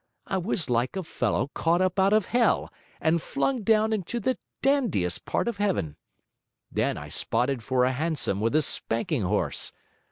I 0.25 0.39
was 0.39 0.67
like 0.67 0.95
a 0.95 1.03
fellow 1.03 1.51
caught 1.53 1.79
up 1.79 1.99
out 1.99 2.11
of 2.11 2.25
Hell 2.25 2.73
and 2.99 3.21
flung 3.21 3.61
down 3.61 3.93
into 3.93 4.19
the 4.19 4.39
dandiest 4.63 5.25
part 5.25 5.47
of 5.47 5.57
Heaven. 5.57 5.95
Then 6.71 6.97
I 6.97 7.07
spotted 7.07 7.61
for 7.61 7.83
a 7.83 7.91
hansom 7.91 8.41
with 8.41 8.55
a 8.55 8.63
spanking 8.63 9.21
horse. 9.21 9.71